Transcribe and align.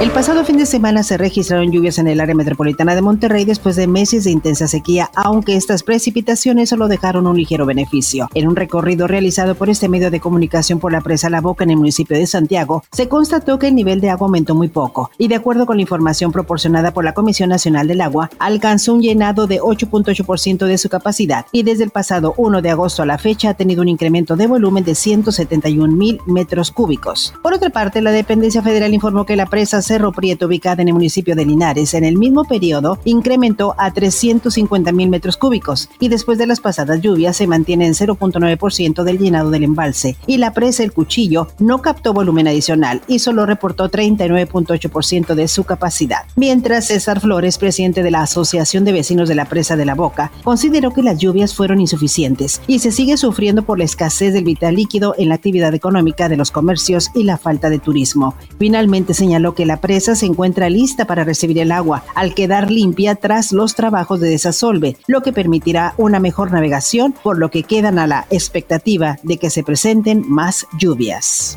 El 0.00 0.12
pasado 0.12 0.46
fin 0.46 0.56
de 0.56 0.64
semana 0.64 1.02
se 1.02 1.18
registraron 1.18 1.70
lluvias 1.70 1.98
en 1.98 2.08
el 2.08 2.20
área 2.20 2.34
metropolitana 2.34 2.94
de 2.94 3.02
Monterrey 3.02 3.44
después 3.44 3.76
de 3.76 3.86
meses 3.86 4.24
de 4.24 4.30
intensa 4.30 4.66
sequía, 4.66 5.10
aunque 5.14 5.56
estas 5.56 5.82
precipitaciones 5.82 6.70
solo 6.70 6.88
dejaron 6.88 7.26
un 7.26 7.36
ligero 7.36 7.66
beneficio. 7.66 8.26
En 8.32 8.48
un 8.48 8.56
recorrido 8.56 9.06
realizado 9.06 9.56
por 9.56 9.68
este 9.68 9.90
medio 9.90 10.10
de 10.10 10.18
comunicación 10.18 10.78
por 10.78 10.90
la 10.90 11.02
presa 11.02 11.28
La 11.28 11.42
Boca 11.42 11.64
en 11.64 11.72
el 11.72 11.76
municipio 11.76 12.16
de 12.16 12.26
Santiago, 12.26 12.82
se 12.90 13.08
constató 13.08 13.58
que 13.58 13.68
el 13.68 13.74
nivel 13.74 14.00
de 14.00 14.08
agua 14.08 14.28
aumentó 14.28 14.54
muy 14.54 14.68
poco 14.68 15.10
y 15.18 15.28
de 15.28 15.34
acuerdo 15.34 15.66
con 15.66 15.76
la 15.76 15.82
información 15.82 16.32
proporcionada 16.32 16.94
por 16.94 17.04
la 17.04 17.12
Comisión 17.12 17.50
Nacional 17.50 17.86
del 17.86 18.00
Agua, 18.00 18.30
alcanzó 18.38 18.94
un 18.94 19.02
llenado 19.02 19.46
de 19.46 19.60
8.8% 19.60 20.64
de 20.64 20.78
su 20.78 20.88
capacidad 20.88 21.44
y 21.52 21.62
desde 21.62 21.84
el 21.84 21.90
pasado 21.90 22.32
1 22.38 22.62
de 22.62 22.70
agosto 22.70 23.02
a 23.02 23.06
la 23.06 23.18
fecha 23.18 23.50
ha 23.50 23.54
tenido 23.54 23.82
un 23.82 23.88
incremento 23.88 24.34
de 24.34 24.46
volumen 24.46 24.82
de 24.82 24.94
171 24.94 25.94
mil 25.94 26.22
metros 26.24 26.70
cúbicos. 26.70 27.34
Por 27.42 27.52
otra 27.52 27.68
parte, 27.68 28.00
la 28.00 28.12
dependencia 28.12 28.62
federal 28.62 28.94
informó 28.94 29.26
que 29.26 29.36
la 29.36 29.44
presa 29.44 29.82
Cerro 29.90 30.12
Prieto, 30.12 30.46
ubicada 30.46 30.82
en 30.82 30.86
el 30.86 30.94
municipio 30.94 31.34
de 31.34 31.44
Linares, 31.44 31.94
en 31.94 32.04
el 32.04 32.16
mismo 32.16 32.44
periodo 32.44 33.00
incrementó 33.04 33.74
a 33.76 33.92
350 33.92 34.92
mil 34.92 35.08
metros 35.08 35.36
cúbicos 35.36 35.88
y 35.98 36.06
después 36.06 36.38
de 36.38 36.46
las 36.46 36.60
pasadas 36.60 37.00
lluvias 37.00 37.36
se 37.36 37.48
mantiene 37.48 37.88
en 37.88 37.94
0.9% 37.94 39.02
del 39.02 39.18
llenado 39.18 39.50
del 39.50 39.64
embalse 39.64 40.16
y 40.28 40.36
la 40.36 40.52
presa 40.52 40.84
El 40.84 40.92
Cuchillo 40.92 41.48
no 41.58 41.82
captó 41.82 42.12
volumen 42.12 42.46
adicional 42.46 43.02
y 43.08 43.18
solo 43.18 43.46
reportó 43.46 43.90
39.8% 43.90 45.34
de 45.34 45.48
su 45.48 45.64
capacidad. 45.64 46.20
Mientras 46.36 46.86
César 46.86 47.18
Flores, 47.18 47.58
presidente 47.58 48.04
de 48.04 48.12
la 48.12 48.22
Asociación 48.22 48.84
de 48.84 48.92
Vecinos 48.92 49.28
de 49.28 49.34
la 49.34 49.46
Presa 49.46 49.74
de 49.74 49.86
la 49.86 49.96
Boca, 49.96 50.30
consideró 50.44 50.92
que 50.92 51.02
las 51.02 51.18
lluvias 51.18 51.52
fueron 51.52 51.80
insuficientes 51.80 52.62
y 52.68 52.78
se 52.78 52.92
sigue 52.92 53.16
sufriendo 53.16 53.64
por 53.64 53.76
la 53.76 53.86
escasez 53.86 54.32
del 54.34 54.44
vital 54.44 54.76
líquido 54.76 55.16
en 55.18 55.30
la 55.30 55.34
actividad 55.34 55.74
económica 55.74 56.28
de 56.28 56.36
los 56.36 56.52
comercios 56.52 57.10
y 57.12 57.24
la 57.24 57.38
falta 57.38 57.70
de 57.70 57.80
turismo. 57.80 58.36
Finalmente 58.56 59.14
señaló 59.14 59.56
que 59.56 59.66
la 59.70 59.80
presa 59.80 60.16
se 60.16 60.26
encuentra 60.26 60.68
lista 60.68 61.04
para 61.04 61.22
recibir 61.22 61.60
el 61.60 61.70
agua 61.70 62.02
al 62.16 62.34
quedar 62.34 62.72
limpia 62.72 63.14
tras 63.14 63.52
los 63.52 63.76
trabajos 63.76 64.18
de 64.18 64.28
desasolve, 64.28 64.96
lo 65.06 65.22
que 65.22 65.32
permitirá 65.32 65.94
una 65.96 66.18
mejor 66.18 66.50
navegación, 66.50 67.14
por 67.22 67.38
lo 67.38 67.52
que 67.52 67.62
quedan 67.62 68.00
a 68.00 68.08
la 68.08 68.26
expectativa 68.30 69.20
de 69.22 69.36
que 69.36 69.48
se 69.48 69.62
presenten 69.62 70.24
más 70.28 70.66
lluvias. 70.76 71.56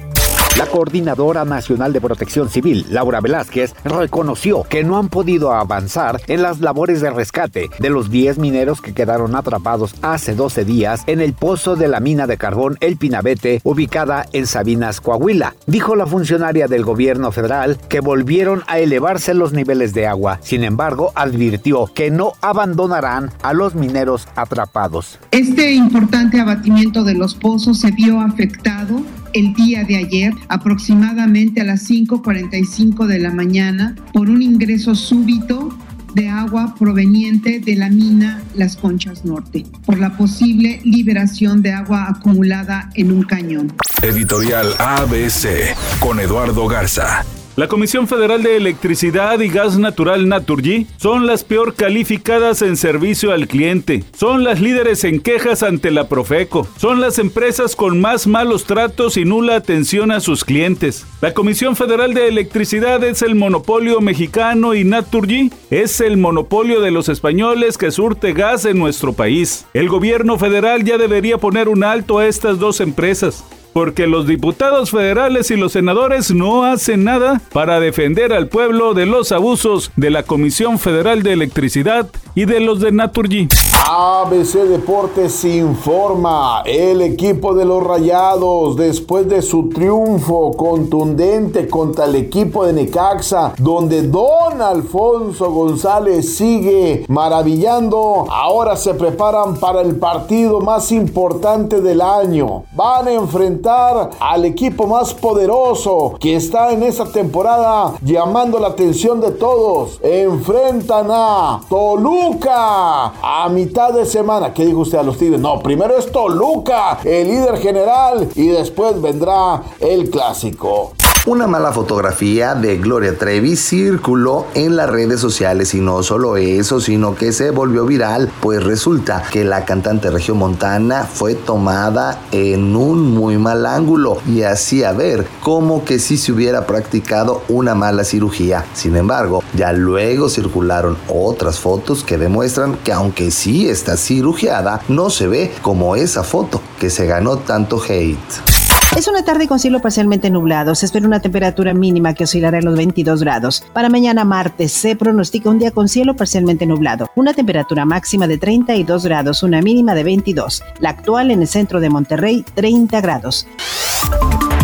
La 0.57 0.67
Coordinadora 0.67 1.45
Nacional 1.45 1.93
de 1.93 2.01
Protección 2.01 2.47
Civil, 2.47 2.85
Laura 2.91 3.21
Velázquez, 3.21 3.73
reconoció 3.83 4.63
que 4.63 4.83
no 4.83 4.99
han 4.99 5.09
podido 5.09 5.51
avanzar 5.51 6.21
en 6.27 6.43
las 6.43 6.59
labores 6.59 7.01
de 7.01 7.09
rescate 7.09 7.71
de 7.79 7.89
los 7.89 8.11
10 8.11 8.37
mineros 8.37 8.79
que 8.79 8.93
quedaron 8.93 9.35
atrapados 9.35 9.95
hace 10.03 10.35
12 10.35 10.63
días 10.63 11.01
en 11.07 11.21
el 11.21 11.33
pozo 11.33 11.75
de 11.75 11.87
la 11.87 11.99
mina 11.99 12.27
de 12.27 12.37
carbón 12.37 12.77
El 12.81 12.97
Pinabete, 12.97 13.61
ubicada 13.63 14.27
en 14.31 14.45
Sabinas, 14.45 15.01
Coahuila. 15.01 15.55
Dijo 15.65 15.95
la 15.95 16.05
funcionaria 16.05 16.67
del 16.67 16.85
gobierno 16.85 17.31
federal 17.31 17.79
que 17.89 17.99
volvieron 17.99 18.61
a 18.67 18.77
elevarse 18.77 19.33
los 19.33 19.53
niveles 19.53 19.95
de 19.95 20.05
agua. 20.05 20.39
Sin 20.43 20.63
embargo, 20.63 21.13
advirtió 21.15 21.87
que 21.87 22.11
no 22.11 22.33
abandonarán 22.41 23.31
a 23.41 23.53
los 23.53 23.73
mineros 23.73 24.27
atrapados. 24.35 25.17
Este 25.31 25.73
importante 25.73 26.39
abatimiento 26.39 27.03
de 27.03 27.15
los 27.15 27.33
pozos 27.33 27.79
se 27.79 27.89
vio 27.89 28.19
afectado 28.19 29.01
el 29.33 29.53
día 29.53 29.83
de 29.83 29.97
ayer, 29.97 30.33
aproximadamente 30.47 31.61
a 31.61 31.63
las 31.63 31.89
5.45 31.89 33.05
de 33.07 33.19
la 33.19 33.31
mañana, 33.31 33.95
por 34.13 34.29
un 34.29 34.41
ingreso 34.41 34.95
súbito 34.95 35.77
de 36.13 36.29
agua 36.29 36.75
proveniente 36.77 37.59
de 37.59 37.75
la 37.75 37.89
mina 37.89 38.41
Las 38.55 38.75
Conchas 38.75 39.25
Norte, 39.25 39.65
por 39.85 39.97
la 39.97 40.15
posible 40.15 40.79
liberación 40.83 41.61
de 41.61 41.73
agua 41.73 42.07
acumulada 42.09 42.89
en 42.95 43.11
un 43.11 43.23
cañón. 43.23 43.73
Editorial 44.01 44.73
ABC 44.79 45.75
con 45.99 46.19
Eduardo 46.19 46.67
Garza. 46.67 47.25
La 47.55 47.67
Comisión 47.67 48.07
Federal 48.07 48.41
de 48.41 48.57
Electricidad 48.57 49.39
y 49.39 49.47
Gas 49.47 49.77
Natural 49.77 50.27
Naturgy 50.27 50.87
son 50.97 51.27
las 51.27 51.43
peor 51.43 51.75
calificadas 51.75 52.63
en 52.63 52.75
servicio 52.75 53.31
al 53.31 53.47
cliente, 53.47 54.03
son 54.17 54.43
las 54.43 54.59
líderes 54.59 55.03
en 55.03 55.19
quejas 55.19 55.61
ante 55.61 55.91
la 55.91 56.09
Profeco, 56.09 56.67
son 56.77 56.99
las 56.99 57.19
empresas 57.19 57.75
con 57.75 58.01
más 58.01 58.25
malos 58.25 58.65
tratos 58.65 59.17
y 59.17 59.25
nula 59.25 59.55
atención 59.55 60.09
a 60.09 60.19
sus 60.19 60.43
clientes. 60.43 61.05
La 61.21 61.35
Comisión 61.35 61.75
Federal 61.75 62.15
de 62.15 62.27
Electricidad 62.27 63.03
es 63.03 63.21
el 63.21 63.35
monopolio 63.35 64.01
mexicano 64.01 64.73
y 64.73 64.83
Naturgy 64.83 65.51
es 65.69 66.01
el 66.01 66.17
monopolio 66.17 66.81
de 66.81 66.89
los 66.89 67.07
españoles 67.07 67.77
que 67.77 67.91
surte 67.91 68.33
gas 68.33 68.65
en 68.65 68.79
nuestro 68.79 69.13
país. 69.13 69.67
El 69.75 69.89
gobierno 69.89 70.39
federal 70.39 70.83
ya 70.83 70.97
debería 70.97 71.37
poner 71.37 71.69
un 71.69 71.83
alto 71.83 72.17
a 72.17 72.25
estas 72.25 72.57
dos 72.57 72.81
empresas 72.81 73.43
porque 73.73 74.07
los 74.07 74.27
diputados 74.27 74.91
federales 74.91 75.51
y 75.51 75.57
los 75.57 75.73
senadores 75.73 76.31
no 76.31 76.63
hacen 76.63 77.03
nada 77.03 77.41
para 77.51 77.79
defender 77.79 78.31
al 78.31 78.47
pueblo 78.47 78.93
de 78.93 79.05
los 79.05 79.31
abusos 79.31 79.91
de 79.95 80.11
la 80.11 80.23
Comisión 80.23 80.79
Federal 80.79 81.23
de 81.23 81.33
Electricidad 81.33 82.09
y 82.35 82.45
de 82.45 82.59
los 82.59 82.79
de 82.79 82.91
Naturgy. 82.91 83.47
ABC 83.85 84.63
Deportes 84.65 85.43
informa, 85.43 86.63
el 86.65 87.01
equipo 87.01 87.53
de 87.53 87.65
los 87.65 87.83
Rayados, 87.83 88.77
después 88.77 89.27
de 89.27 89.41
su 89.41 89.69
triunfo 89.69 90.53
contundente 90.53 91.67
contra 91.67 92.05
el 92.05 92.15
equipo 92.15 92.65
de 92.65 92.73
Necaxa, 92.73 93.53
donde 93.57 94.03
Don 94.03 94.61
Alfonso 94.61 95.51
González 95.51 96.35
sigue 96.35 97.05
maravillando, 97.09 98.25
ahora 98.29 98.77
se 98.77 98.93
preparan 98.93 99.57
para 99.59 99.81
el 99.81 99.97
partido 99.97 100.61
más 100.61 100.91
importante 100.91 101.81
del 101.81 102.01
año. 102.01 102.63
Van 102.73 103.07
a 103.07 103.11
enfrentar 103.11 104.11
al 104.19 104.45
equipo 104.45 104.87
más 104.87 105.13
poderoso 105.13 106.15
que 106.19 106.37
está 106.37 106.71
en 106.71 106.83
esta 106.83 107.05
temporada 107.05 107.95
llamando 108.01 108.59
la 108.59 108.69
atención 108.69 109.19
de 109.19 109.31
todos. 109.31 109.99
Enfrentan 110.01 111.07
a 111.09 111.61
Toluca 111.69 112.22
a 112.25 113.49
mitad 113.51 113.91
de 113.93 114.05
semana. 114.05 114.53
¿Qué 114.53 114.65
dijo 114.65 114.79
usted 114.79 114.97
a 114.97 115.03
los 115.03 115.17
Tigres? 115.17 115.39
No, 115.39 115.59
primero 115.59 115.97
es 115.97 116.09
Toluca, 116.09 116.99
el 117.03 117.27
líder 117.27 117.57
general, 117.57 118.29
y 118.35 118.47
después 118.47 119.01
vendrá 119.01 119.61
el 119.79 120.09
clásico. 120.09 120.93
Una 121.25 121.47
mala 121.47 121.71
fotografía 121.71 122.53
de 122.53 122.79
Gloria 122.79 123.17
Trevi 123.17 123.55
circuló 123.55 124.45
en 124.55 124.75
las 124.75 124.89
redes 124.89 125.21
sociales 125.21 125.73
y 125.73 125.79
no 125.79 126.03
solo 126.03 126.35
eso, 126.35 126.81
sino 126.81 127.15
que 127.15 127.31
se 127.31 127.51
volvió 127.51 127.85
viral, 127.85 128.29
pues 128.41 128.61
resulta 128.61 129.23
que 129.31 129.45
la 129.45 129.63
cantante 129.63 130.11
regiomontana 130.11 131.05
fue 131.05 131.35
tomada 131.35 132.19
en 132.33 132.75
un 132.75 133.13
muy 133.13 133.37
mal 133.37 133.65
ángulo 133.65 134.17
y 134.27 134.41
hacía 134.41 134.91
ver 134.91 135.25
como 135.39 135.85
que 135.85 135.97
si 135.97 136.17
se 136.17 136.33
hubiera 136.33 136.67
practicado 136.67 137.41
una 137.47 137.73
mala 137.73 138.03
cirugía. 138.03 138.65
Sin 138.73 138.97
embargo, 138.97 139.45
ya 139.53 139.71
luego 139.71 140.27
circularon 140.27 140.97
otras 141.07 141.57
fotos 141.57 142.03
que 142.03 142.17
demuestran 142.17 142.75
que 142.83 142.91
aunque 142.91 143.31
sí 143.31 143.69
está 143.69 143.95
cirugiada, 143.95 144.81
no 144.89 145.09
se 145.09 145.27
ve 145.27 145.53
como 145.61 145.95
esa 145.95 146.23
foto 146.25 146.61
que 146.81 146.89
se 146.89 147.05
ganó 147.05 147.37
tanto 147.37 147.81
hate. 147.81 148.52
Es 148.95 149.07
una 149.07 149.25
tarde 149.25 149.47
con 149.47 149.57
cielo 149.57 149.79
parcialmente 149.81 150.29
nublado. 150.29 150.75
Se 150.75 150.85
espera 150.85 151.07
una 151.07 151.19
temperatura 151.19 151.73
mínima 151.73 152.13
que 152.13 152.25
oscilará 152.25 152.59
en 152.59 152.65
los 152.65 152.77
22 152.77 153.23
grados. 153.23 153.65
Para 153.73 153.89
mañana 153.89 154.23
martes 154.23 154.71
se 154.71 154.95
pronostica 154.95 155.49
un 155.49 155.57
día 155.57 155.71
con 155.71 155.89
cielo 155.89 156.15
parcialmente 156.15 156.67
nublado. 156.67 157.09
Una 157.15 157.33
temperatura 157.33 157.85
máxima 157.85 158.27
de 158.27 158.37
32 158.37 159.03
grados, 159.05 159.41
una 159.41 159.61
mínima 159.61 159.95
de 159.95 160.03
22. 160.03 160.63
La 160.79 160.89
actual 160.89 161.31
en 161.31 161.41
el 161.41 161.47
centro 161.47 161.79
de 161.79 161.89
Monterrey, 161.89 162.45
30 162.53 163.01
grados. 163.01 163.47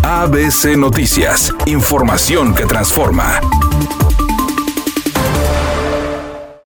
ABC 0.04 0.78
Noticias. 0.78 1.52
Información 1.66 2.54
que 2.54 2.66
transforma. 2.66 3.42